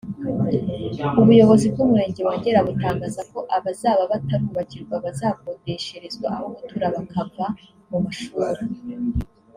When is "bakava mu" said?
6.95-7.97